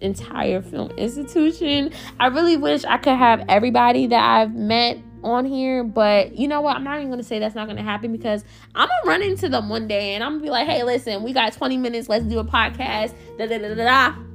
entire 0.00 0.60
film 0.60 0.90
institution. 0.92 1.92
I 2.18 2.26
really 2.28 2.56
wish 2.56 2.84
I 2.84 2.96
could 2.96 3.16
have 3.16 3.44
everybody 3.48 4.06
that 4.08 4.24
I've 4.24 4.54
met 4.54 4.98
on 5.22 5.44
here, 5.44 5.84
but 5.84 6.36
you 6.36 6.48
know 6.48 6.60
what? 6.60 6.76
I'm 6.76 6.84
not 6.84 6.98
even 6.98 7.10
gonna 7.10 7.22
say 7.22 7.38
that's 7.38 7.54
not 7.54 7.66
gonna 7.66 7.82
happen 7.82 8.12
because 8.12 8.44
I'm 8.74 8.88
gonna 8.88 9.10
run 9.10 9.22
into 9.22 9.48
them 9.48 9.68
one 9.68 9.88
day 9.88 10.14
and 10.14 10.22
I'm 10.24 10.32
gonna 10.32 10.42
be 10.42 10.50
like, 10.50 10.66
hey, 10.68 10.82
listen, 10.84 11.22
we 11.22 11.32
got 11.32 11.52
20 11.52 11.76
minutes, 11.76 12.08
let's 12.08 12.24
do 12.24 12.38
a 12.38 12.44
podcast. 12.44 13.14
Da 13.38 13.46
da 13.46 13.58
da 13.58 13.74
da 13.74 13.84
da. 13.84 14.27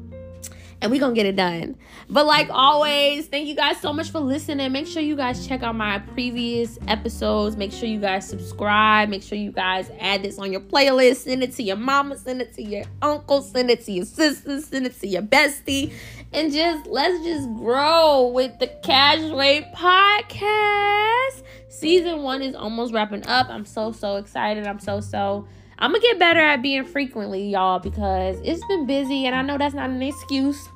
And 0.84 0.92
we're 0.92 1.00
gonna 1.00 1.16
get 1.16 1.26
it 1.26 1.38
done. 1.38 1.78
But 2.10 2.26
like 2.26 2.50
always, 2.52 3.28
thank 3.28 3.48
you 3.48 3.56
guys 3.56 3.80
so 3.80 3.94
much 3.94 4.12
for 4.12 4.20
listening. 4.20 4.72
Make 4.72 4.86
sure 4.86 5.02
you 5.02 5.16
guys 5.16 5.48
check 5.48 5.64
out 5.64 5.76
my 5.76 5.98
previous 6.00 6.78
episodes. 6.88 7.56
Make 7.56 7.72
sure 7.72 7.88
you 7.88 8.02
guys 8.02 8.28
subscribe. 8.28 9.10
Make 9.10 9.24
sure 9.24 9.38
you 9.38 9.52
guys 9.52 9.90
add 10.00 10.24
this 10.24 10.38
on 10.38 10.52
your 10.52 10.62
playlist. 10.62 11.24
Send 11.24 11.42
it 11.42 11.54
to 11.54 11.64
your 11.64 11.78
mama, 11.78 12.18
send 12.18 12.42
it 12.42 12.54
to 12.56 12.62
your 12.62 12.84
uncle, 13.02 13.42
send 13.42 13.72
it 13.72 13.84
to 13.86 13.92
your 13.92 14.06
sister, 14.06 14.62
send 14.62 14.86
it 14.86 15.00
to 15.00 15.08
your 15.08 15.22
bestie 15.24 15.94
and 16.34 16.52
just 16.52 16.88
let's 16.88 17.24
just 17.24 17.48
grow 17.56 18.28
with 18.34 18.58
the 18.60 18.68
Cashway 18.68 19.72
podcast. 19.74 21.44
Season 21.70 22.24
one 22.24 22.42
is 22.42 22.56
almost 22.56 22.94
wrapping 22.94 23.26
up. 23.28 23.48
I'm 23.50 23.66
so 23.66 23.92
so 23.92 24.18
excited. 24.18 24.66
I'm 24.66 24.80
so 24.80 25.00
so. 25.00 25.48
I'm 25.80 25.92
gonna 25.92 26.02
get 26.02 26.20
better 26.20 26.40
at 26.40 26.62
being 26.62 26.86
frequently, 26.86 27.50
y'all, 27.50 27.80
because 27.80 28.40
it's 28.44 28.66
been 28.66 28.86
busy, 28.86 29.26
and 29.26 29.36
I 29.36 29.42
know 29.42 29.58
that's 29.58 29.76
not 29.76 29.90
an 29.90 30.02
excuse. 30.02 30.70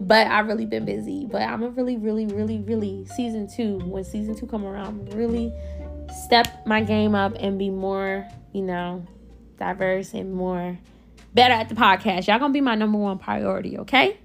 But 0.00 0.26
I've 0.26 0.46
really 0.46 0.66
been 0.66 0.84
busy. 0.84 1.26
But 1.30 1.42
I'm 1.42 1.60
gonna 1.60 1.72
really, 1.72 1.96
really, 1.96 2.26
really, 2.26 2.58
really 2.58 3.06
season 3.06 3.48
two. 3.48 3.78
When 3.78 4.04
season 4.04 4.34
two 4.34 4.46
come 4.46 4.64
around, 4.64 5.14
really 5.14 5.52
step 6.24 6.66
my 6.66 6.80
game 6.80 7.14
up 7.14 7.34
and 7.38 7.58
be 7.58 7.70
more, 7.70 8.26
you 8.52 8.62
know, 8.62 9.04
diverse 9.58 10.14
and 10.14 10.32
more 10.32 10.78
better 11.34 11.54
at 11.54 11.68
the 11.68 11.74
podcast. 11.74 12.26
Y'all 12.26 12.38
gonna 12.38 12.52
be 12.52 12.60
my 12.60 12.74
number 12.74 12.98
one 12.98 13.18
priority, 13.18 13.78
okay? 13.78 14.18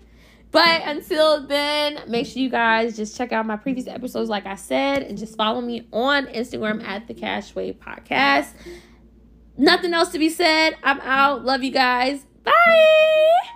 But 0.51 0.83
until 0.85 1.45
then, 1.45 1.99
make 2.07 2.25
sure 2.27 2.41
you 2.41 2.49
guys 2.49 2.95
just 2.95 3.17
check 3.17 3.33
out 3.33 3.45
my 3.45 3.57
previous 3.57 3.87
episodes, 3.87 4.29
like 4.29 4.45
I 4.45 4.55
said, 4.55 5.03
and 5.03 5.17
just 5.17 5.35
follow 5.35 5.59
me 5.59 5.85
on 5.91 6.27
Instagram 6.27 6.81
at 6.81 7.07
the 7.07 7.13
Cashway 7.13 7.75
Podcast. 7.77 8.53
Nothing 9.57 9.93
else 9.93 10.09
to 10.09 10.19
be 10.19 10.29
said. 10.29 10.77
I'm 10.81 11.01
out. 11.01 11.43
Love 11.43 11.63
you 11.63 11.71
guys. 11.71 12.25
Bye. 12.43 13.54